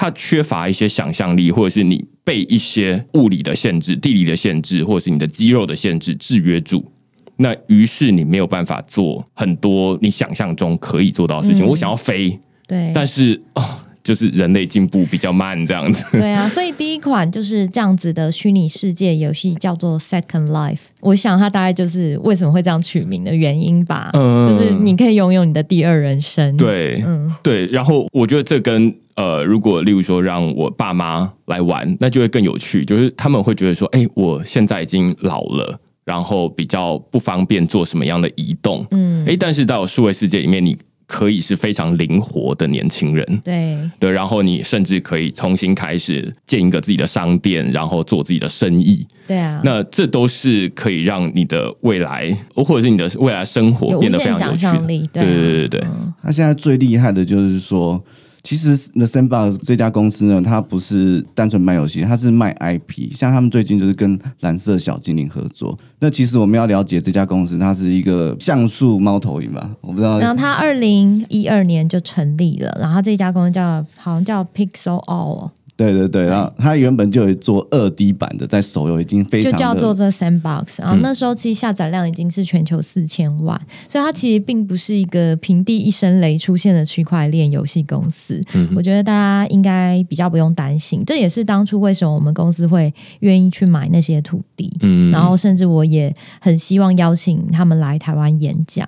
[0.00, 6.92] 他缺乏一些想象力，或者是你被一些物理的限制、地理的限制，或者是你的肌肉的限制制约住。
[7.38, 11.66] 那于是你没有办法做很多你想象中可以做到的事情。
[11.66, 13.64] 我想要飞，对，但是哦，
[14.04, 16.16] 就是人类进步比较慢这样子。
[16.16, 20.78] 对啊，所以第一款就是这样子的虚拟世界游戏叫做 Second Life。
[21.00, 24.10] 我想它大概就是为什么会这样取名的原因吧。
[24.12, 26.56] 嗯，就是你可以拥有你的第二人生。
[26.56, 27.66] 对，嗯，对。
[27.66, 32.84] 然后我觉得这跟呃，如果例如说让我爸妈来玩，那就会更有趣。
[32.84, 35.80] 就是他们会觉得说，哎，我现在已经老了。
[36.04, 40.74] 然后比较不方便做什么样的移动，嗯，哎，但是到数位世界里面，你
[41.06, 54.66] 可以是非常灵活的年轻人，对对，然后你甚至可以重新开始建一个自己的商店，然后做自己的生意，对啊，那这都是可以让你的未来或者是你的未来生活变得非常有趣，
[55.12, 55.86] 对对对对，
[56.22, 58.02] 他现在最厉害的就是说。
[58.48, 63.12] 其实，The Sandbox 这家公司呢，它不是单纯卖游戏，它是卖 IP。
[63.12, 65.78] 像他们最近就是跟蓝色小精灵合作。
[65.98, 69.68] 那其实我们要了解这家公司，它是一个像素猫头鹰吧？
[69.82, 70.18] 我不知道。
[70.18, 75.50] 然后它二零一二年就成立了，然后这家公司叫好像叫 Pixel All。
[75.78, 83.56] 对对对，然后它原本就有做二 D 版的，在手游已经非常就叫做这 Sandbox，然后那时候其实下载量已经是全球四千万，
[83.88, 88.40] 所以它其实并不是一个平地一声雷出现的区块链游戏公司。
[88.74, 98.84] 我觉得大家应该比较不用担心，这也是当初为什么我们公司会愿意去买那些土地，嗯，然后甚至我也很希望邀请他们来台湾演讲。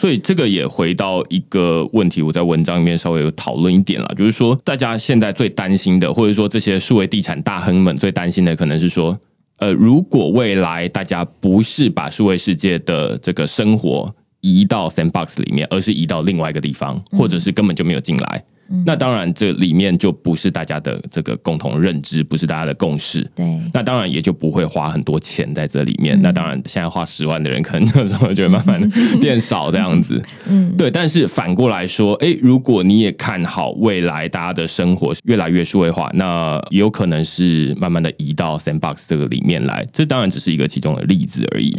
[0.00, 9.20] 所以这个也回到一个问题，我在文章里面稍微有讨论一点了，就是说大家现在最担心的，或者说这些数位地产大亨们最担心的，可能是说，
[9.58, 14.10] 呃，如果未来大家不是把数位世界的这个生活
[14.40, 18.42] 移到 Sandbox 里面，而是移到另外一个地方，或者是根本就没有进来。
[18.86, 23.28] 那当然，这里面就不是大家的这个共同认知，不是大家的共识。
[23.34, 26.20] 对，那当然也就不会花很多钱在这里面。
[26.22, 28.88] 那当然，现在花十万的人，可能那时候就会慢慢的
[29.20, 30.22] 变少这样子。
[30.48, 30.90] 嗯，对。
[30.90, 39.86] 但是反过来说，哎，如果你也看好未来大家的生活越来越数位化，那也有可能是慢慢的移到 Sandbox 这个里面来。
[39.92, 41.76] 这当然只是一个其中的例子而已。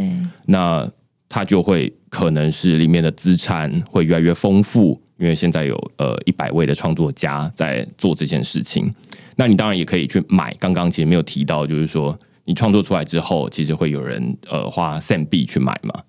[0.48, 0.86] 那
[1.30, 5.02] 它就会可能是里面的资产会越来越丰富。
[5.22, 8.92] 因为现在有呃一百位的创作家在做这件事情，
[9.36, 10.52] 那你当然也可以去买。
[10.60, 16.02] 刚刚其实没有提到，就是说你创作出来之后，其实会有人呃花 Sam 币去买嘛，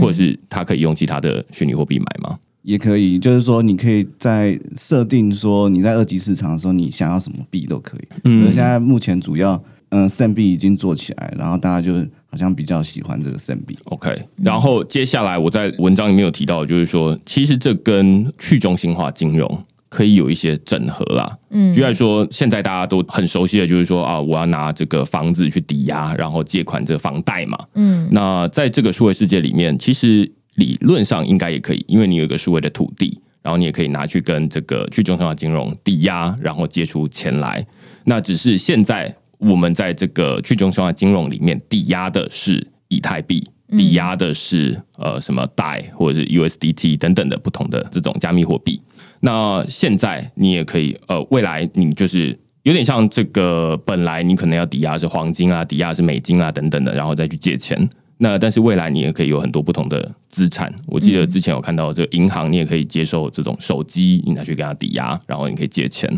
[0.00, 2.38] 或者是他可以用其他的虚拟货币买吗？
[2.62, 8.08] 也可以，就是说你可以在设定说你在二级市场的时候，你想要什么币都可以。
[8.22, 12.06] 嗯，现在目前主要嗯 Sam 币已经做起来，然后大家就。
[12.30, 13.76] 好像比较喜欢这个 Sam B。
[13.84, 21.36] OK，然后接下来我在文章里面有提到，就是说，其实这跟去中心化金融可以有一些整合啦。
[21.50, 27.58] 嗯，就来说，现在大家都很熟悉的，就是说啊，我要拿这个房子去抵押，然后借款这个房贷嘛。
[27.74, 37.66] 嗯，那在这个数位世界里面，其实理论上应该也可以，因为你有一个数位的土地，然后你也可以拿去跟这个去中心化金融抵押，然后借出钱来。
[38.04, 39.16] 那只是现在。
[39.40, 48.80] 我们在这个去中心化金融里面抵押的是以太币，抵押的是呃什么代或者是 USDT 等等的不同的这种加密货币。
[49.20, 57.88] 那现在你也可以呃，未来你就是有点像这个，本来你可能要抵押是黄金啊，抵押是美金啊等等的，然后再去借钱。
[58.18, 60.70] 那但是未来你也可以有很多不同的资产。
[60.86, 66.10] 我记得之前有看到这个银行，你也可以接受这种手机，你拿去给他抵押，然后你可以借钱。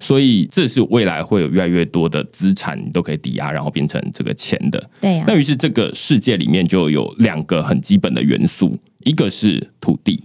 [0.00, 4.90] 所以这是未来会有越来越多的资产你都可以抵押，然后变成这个钱的。
[5.00, 5.18] 对。
[5.26, 10.22] 那于是这个世界里面就有两个很基本的元素，一个是土地，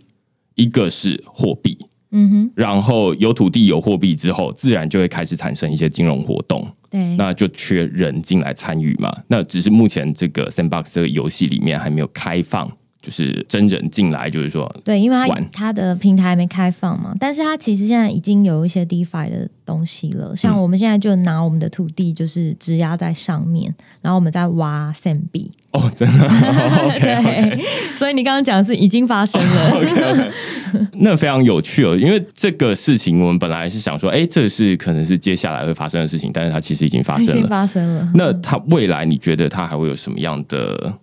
[0.56, 1.78] 一个是货币。
[2.12, 2.52] 嗯哼。
[2.56, 6.68] 然后有土地有货币之后，自然就会开始产生一些金融活动。
[6.90, 7.16] 对。
[7.16, 9.16] 那就缺人进来参与嘛。
[9.28, 12.70] 那只是目前这个 Sandbox 这个游戏里面还没有开放
[13.02, 25.52] 就是真人进来，就是说对，因为它玩它的平台还没开放嘛，但是他其实现在已经有一些 DeFi 的东西了，像嗯我们现在就拿我们的土地就是质押在上面，然后我们再挖 Sam 币。
[25.72, 26.28] 哦，真的
[27.00, 27.64] 对，
[27.96, 29.72] 所以你刚刚讲的是已经发生了。
[29.80, 30.32] OK OK，
[30.96, 37.48] 那非常有趣哦，因为这个事情我们本来是想说，哎，这是可能是接下来会发生的事情，但是它其实已经发已经生了。
[37.48, 38.12] 发生了。
[38.14, 40.94] 那它未来你觉得它还会有什么样的？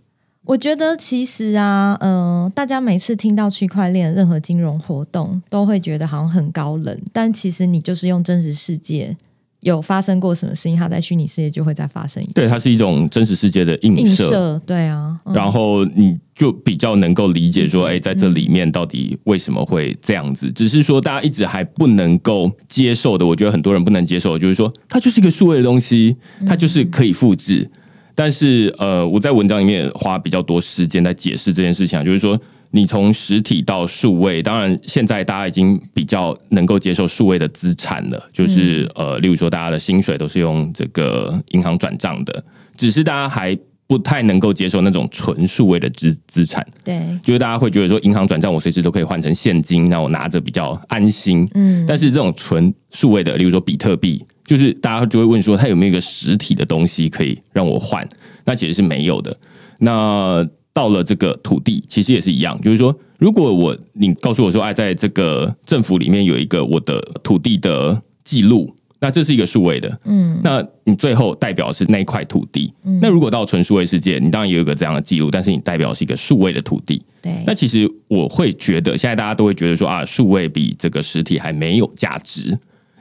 [0.49, 9.15] 我觉得其实啊，嗯、大家每次听到区块链任何金融活动，都会觉得好像很高冷，但其实你就是用真实世界
[9.61, 12.33] 有发生过什么事情，它在虚拟世界就会再发生一次。
[12.33, 20.51] 对，它是一种真实世界的映映射，射，对啊，嗯然后你就比较能够理解说，哎，在这里面到底为什么会这样子？
[20.51, 27.71] 只是说大家一直还不能够接受的，我觉得很多人不能接受的，就是说它就是一个数位的东西，它就是可以复制。
[28.19, 32.37] 但是呃，我在文章里面花比较多时间在解释这件事情啊，就是说。
[32.71, 42.45] 你从实体到数位，当然现在大家已经比较能够接受数位的资产了，就是、呃，例如说大家的薪水都是用这个银行转账的，
[42.77, 43.57] 只是大家还
[43.87, 51.49] 不太能够接受那种纯数位的资资产，对，就是大家会觉得说银行转账我随时都可以换成现金，那我拿着比较安心。
[51.55, 58.09] 嗯，但是这种纯数位的，例如说比特币，就是大家就会问说，它有没有一个实体的东西可以让我换？
[58.47, 59.39] 那其实是没有的。
[59.79, 60.43] 那
[60.73, 72.73] 到了这个土地，其实也是一样，就是说，如果我你告诉我说，哎，在这个政府里面有一个我的土地的记录，那这是一个数位的，嗯，那你最后代表是那一块土地。
[72.85, 77.05] 嗯那如果到纯数位世界，你当然也有一个这样的记录，但是你代表是一个数位的土地。
[77.21, 82.59] 对，那其实我会觉得，现在大家都会觉得说啊，数位比这个实体还没有价值。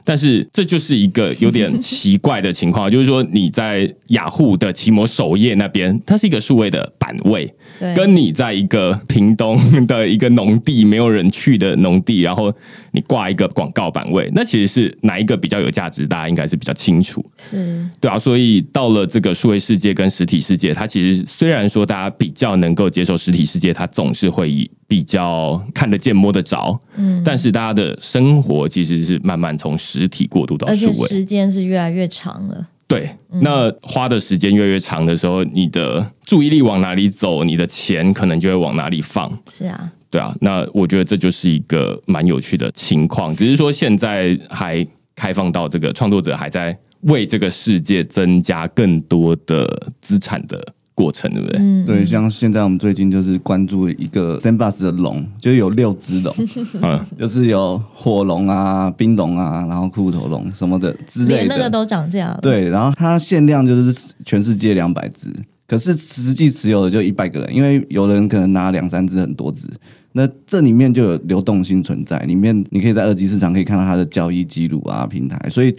[0.08, 7.52] 但是这就是一个有点 奇怪的情况，就是说你在雅虎的奇摩首页那边，它是一个数位的版位，
[7.94, 12.50] 跟你在一个屏东的一个农地没有人去的农地，然后
[12.92, 16.06] 你挂一个广告版位，那其实是哪一个比较有价值？
[16.06, 17.22] 大家应该是比较清楚。
[17.36, 31.08] 是，对啊，所以到了这个数位世界跟实体世界，它其实虽然说大家比较能够接受实体世界，它总是会以比较看得见摸得着，嗯，但是大家的生活其实是慢慢从实体过渡到数位。
[31.08, 32.66] 时间是越来越长了。
[32.86, 33.10] 对，
[33.42, 39.30] 那花的时间越来越长的时候，你的注意力往哪里走，你的钱可能就会往哪里放。
[39.50, 51.60] 是啊，对啊，那我觉得这就是一个蛮有趣的情况，只是说现在还开放到这个创作者还在为这个世界增加更多的资产的过程，对不对？
[51.60, 56.34] 嗯，对，像现在我们最近就是关注一个 Sandbox 的龙，就有六只龙，
[56.82, 61.34] 嗯， 就是有火龙啊、冰龙啊，然后骷头龙什么的之类的。
[61.36, 65.30] 连那个都涨价了。，对，然后它限量就是全世界两百只，
[65.68, 69.68] 可是实际持有的就一百个人，因为有人可能拿两三只很多只。
[70.12, 75.72] 那这里面就有流动性存在，里面你可以在二级市场可以看到它的交易记录啊、平台，所以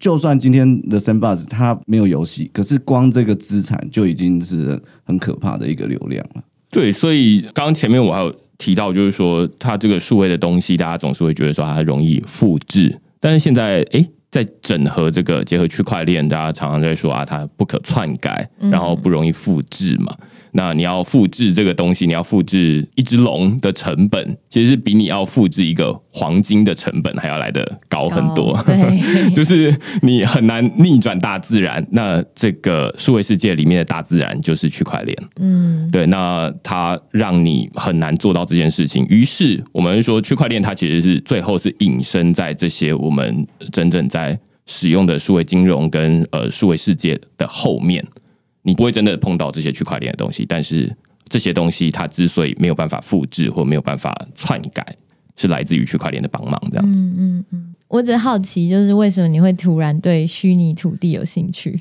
[0.00, 6.42] 就算今天的 Sandbox 它没有游戏，可是光这个资产就已经是很可怕的一个流量了。
[6.70, 20.16] 对，所以刚刚前面我还有提到，就是说它这个数位的东西，大家总是会觉得说它容易复制，但是现在诶，在整合这个结合区块链，大家常常在说啊，它不可篡改，然后不容易复制嘛。
[20.52, 28.58] 那你要复制这个东西，你要复制一只龙的成本，其实是比你要复制一个黄金的成本还要来的高很多。
[28.66, 31.86] 对，就是你很难逆转大自然。
[31.92, 35.16] 那这个数位世界里面的大自然就是区块链。
[35.38, 39.04] 嗯，对，那它让你很难做到这件事情。
[39.08, 48.04] 于是我们说，区块链它其实是最后是隐身在这些我们真正在使用的数位金融跟呃数位世界的后面。
[48.62, 50.94] 你不会真的碰到这些区块链的东西，但是
[51.28, 54.96] 这些东西它之所以没有办法复制或没有办法篡改，
[55.36, 56.60] 是来自于区块链的帮忙。
[56.70, 57.44] 这样子，
[57.88, 61.80] 我只是好奇，就是为什么你会突然对虚拟土地有兴趣？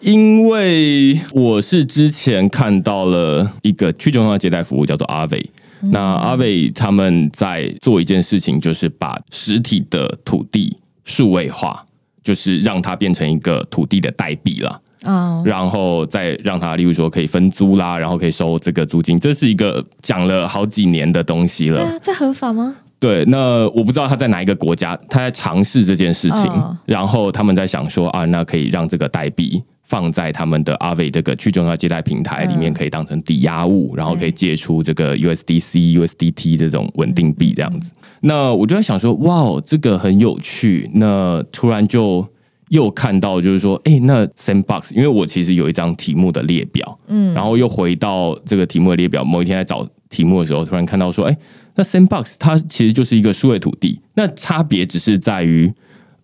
[0.00, 5.50] 因为我是之前看到了一个去中央接待服务叫做阿伟。
[5.82, 11.84] 那阿伟他们在做一件事情，就是把实体的土地数位化，
[12.22, 14.80] 就是让它变成一个土地的代币了。
[15.04, 21.76] 哦，然后再让他，例如说可以分租啦，然后可以收这个租金，这是一个讲了好几年的东西了。
[21.76, 22.74] 对啊，这合法吗？
[22.98, 37.90] 对，那我不知道他在哪一个国家，他在尝试这件事情，哦然后他们在想说啊，那可以让这个代币放在他们的阿伟这个去中央接待平台里面，嗯可以当成抵押物，然后可以借出这个 USDC、USDT 这种稳定币这样子。
[38.20, 40.88] 那我就在想说，哇，哦这个很有趣。
[40.94, 42.24] 那突然就
[42.72, 51.36] 又看到，就是说，哎，那 Sandbox，因为我其实有一张题目的列表，嗯，然后又回到这个题目的列表，某一天在找题目的时候，突然看到说，哎，
[51.74, 55.72] 那 Sandbox 它其实就是一个数位土地，那差别只是在于。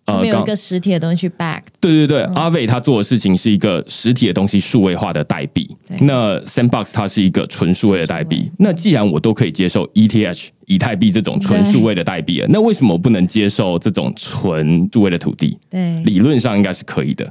[0.05, 1.61] 呃没有一个实体的东西去 back。
[1.79, 5.69] 对对对，阿伟他做的事情是一个实体的东西数位化的代币。
[5.99, 8.51] 那 Sandbox 它是一个纯数位的代币。
[8.57, 15.57] 那既然我都可以接受 ETH 以太币这种纯数位的代币了，那为什么我不能接受这种纯数位的土地？
[15.67, 17.27] 对，理论上应该是可以的。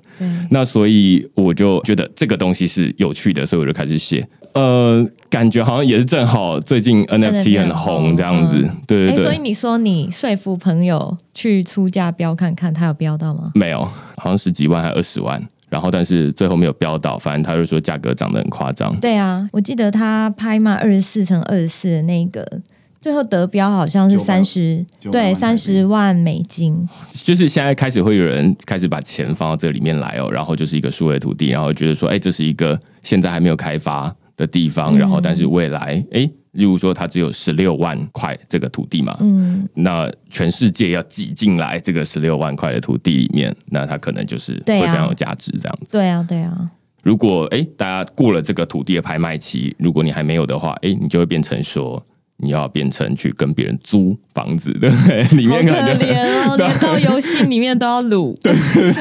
[0.50, 4.28] 那所以我就觉得这个东西是有趣的，所以我就开始写。
[4.54, 8.56] 呃，感觉好像也是正好最近 NFT 很红这样子，
[8.88, 9.22] 对对对。
[9.22, 13.52] 所以你说你说服朋友去出价标看看，他有标到吗？
[13.54, 18.98] 没有，好像十几万还二十万，然后但是最后没有标到，反正他就说价格涨得很夸张。
[18.98, 22.60] 对啊，我记得他拍卖二十四乘二十四的那个，
[23.00, 26.88] 最后得标好像是三十，对，三十万美金。
[27.12, 34.14] 就是现在开始会有人开始把钱放到这里面来哦，然后就是一个数位土地，然后觉得说，哎，这是一个现在还没有开发。
[34.38, 36.20] 的地方，然后但是未来，哎，
[36.52, 45.90] 例如说它只有十六万块这个土地嘛，嗯，那全世界要挤进来这个十六万块的土地里面，那它可能就是会非常有价值这样子。
[45.90, 46.56] 对啊，对啊。
[47.02, 52.00] 如果哎，大家过了这个土地的拍卖期，如果你还没有的话，哎，你就会变成说。
[52.40, 55.22] 你要变成去跟别人租房子，对不对？
[55.36, 58.32] 里面可怜哦，连到游戏里面都要撸。
[58.40, 58.52] 对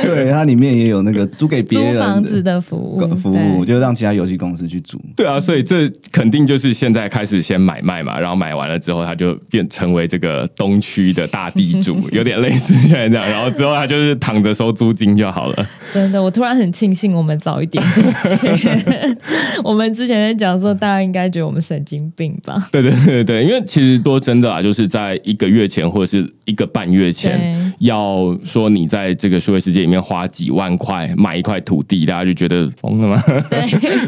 [0.03, 4.99] 对，它里面也有那个租给别人 房子的服务，服务就让其他游戏公司去租。
[5.15, 13.29] 对啊，所以这肯定就是现在开始先买卖嘛，然后买完了之后，他就变成为这个东区的大地主， 有点类似现在这样。
[13.29, 15.69] 然后之后他就是躺着收租金就好了。
[15.93, 17.83] 真的，我突然很庆幸我们早一点。
[19.63, 22.67] 我们之前在讲说，大家应该觉得我们神经病吧？
[22.71, 23.26] 对对对。
[23.27, 33.21] 对，因为其实多真的啊，就是在一个月前或者是一个半月前，要说你在这个数位世界里面花几万块买一块土地，大家就觉得疯了吗？
[33.49, 33.61] 对，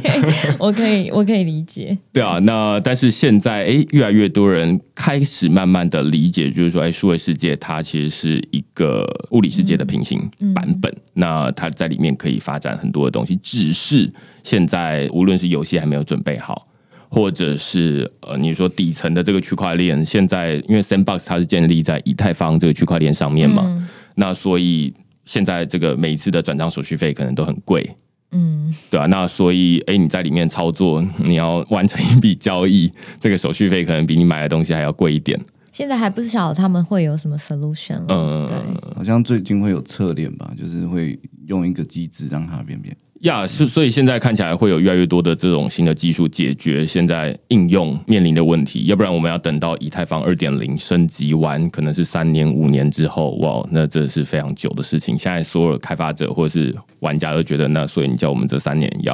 [0.57, 1.97] 我可以，我可以理解。
[2.13, 10.17] 对啊，那但是现在，哎，越来越多人开始慢慢的理解，就是说，哎，数位世界它其实是一个物理世界的平行
[10.55, 14.09] 版本，那它在里面可以发展很多的东西，只是
[14.45, 16.68] 现在无论是游戏还没有准备好。
[17.09, 24.93] 或者是呃，你说底层的这个区块链，现在因为 Sandbox 它是建立在以太坊这个区块链上面嘛，那所以
[25.25, 27.95] 现在这个每一次的转账手续费可能都很贵，
[28.31, 35.39] 嗯，对啊，那所以哎，你在里面操作，你要完成一笔交易，这个手续费可能比你买的东西还要贵一点。
[35.71, 38.57] 现在还不晓得他们会有什么 solution，嗯，对，
[38.95, 42.95] 好像最近会有侧链吧，就是会用一个机制让它变变。
[43.21, 55.17] 呀，是所以现在看起来会有越来越多的这种新的技术解决现在应用面临的问题，要不然我们要等到以太坊二点零升级完，可能是三年五年之后，哇，那这是非常久的事情。
[55.17, 59.13] 现在所有开发者或者是玩家都觉得，那所以你叫我们这三年要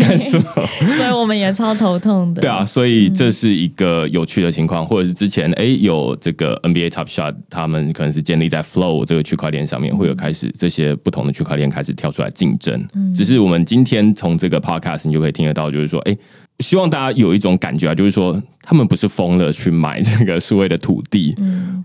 [0.00, 0.44] 干什么？
[0.96, 2.42] 所以我们也超头痛的。
[2.42, 12.86] 对啊，所以这是一个有趣的情况，或者是之前哎有这个 NBA Top Shot，他们可能是建立在 Flow 这个区块链上面，会有开始这些不同的区块链开始跳出来竞争，
[13.16, 13.31] 只是。
[13.32, 16.14] 是我们今天从这个 podcast 你就可以听得到，就是说，哎，
[16.58, 21.34] 希望大家有一种感觉啊，就是说，他们不是疯了去买这个数位的土地，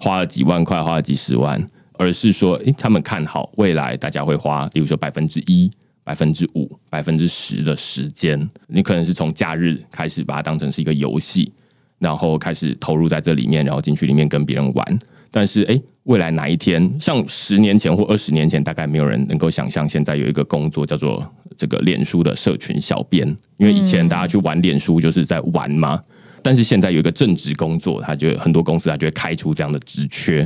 [0.02, 5.72] 花了几万块，花了几十万，而是说，哎，他们看好未来大家会花，比如说百分之一、
[6.04, 11.54] 百分之五、百分之十的时间，你可能是从假日开始把它当成是一个游戏，
[12.00, 15.00] 然后开始投入在这里面，然后进去里面跟别人玩，
[15.38, 15.80] 但是，哎。
[16.08, 21.22] 未来哪一天，像十年前或二十年前，大概没有人能够想象，现在有一个工作叫做
[21.58, 23.28] 这个脸书的社群小编。
[23.58, 26.02] 因为以前大家去玩脸书就是在玩嘛，
[26.42, 30.46] 但是现在有一个正职工作，他就很多公司他就会开出这样的职缺。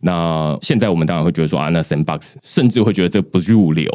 [0.00, 3.88] 那现在我们当然会觉得说啊，那 Sandbox 甚至会觉得这不入流。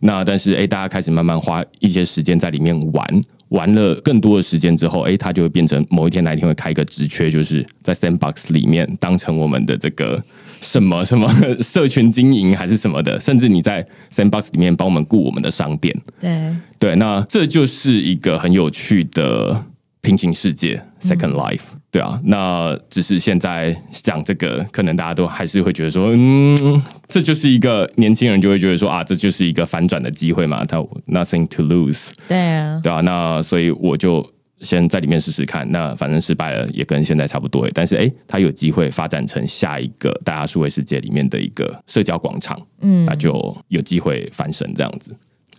[0.00, 3.20] 那但是哎，大家开始慢慢花一些时间在里面玩，
[3.52, 10.22] 玩了更多的时间之后，哎，它就会变成某一天哪一天会开一个职缺，就是在 Sandbox 里面当成我们的这个。
[10.62, 11.28] 什么什 么
[11.60, 13.84] 社群经营还是什么的，甚至你在
[14.14, 19.60] Sandbox 里面帮我们雇我们的商店，对对，那这就是一个很有趣的
[20.02, 21.62] 平行世界 Second Life，
[21.92, 34.28] 对啊，那只是现在讲这个，可能大家都还是会觉得说，嗯，这就是一个年轻人就会觉得说啊，这就是一个反转的机会嘛，他 Nothing to lose，对啊，对啊，那所以我就。
[34.62, 37.68] 先在里面试试看，那反正失败了也跟现在差不多。
[37.74, 45.12] 但是哎，它有机会发展成下一个大家数位世界里面的一个社交广场，嗯，那就有机会翻身这样子。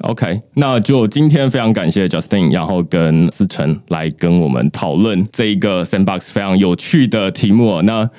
[0.04, 7.82] OK，那就今天非常感谢 Justin，然后跟思成来跟我们讨论这一个 Sandbox 非常有趣的题目。
[7.84, 8.10] 那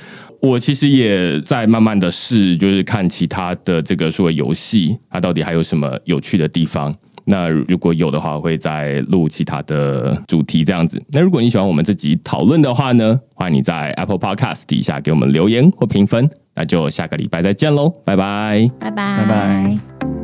[0.41, 6.95] 我其实也在慢慢的试，就是看其他的这个数位游戏，它到底还有什么有趣的地方。
[7.27, 11.03] 那如果有的话，我会再录其他的主题这样子。
[11.13, 16.29] 那如果你喜欢我们这集讨论的话呢，欢迎你在 Apple Podcast 底下给我们留言或评分。
[16.55, 18.71] 那就下个礼拜再见喽，拜拜。
[18.79, 20.24] 拜拜，拜拜。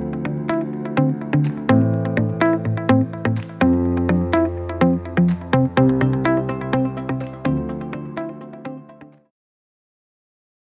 [1.33, 1.70] you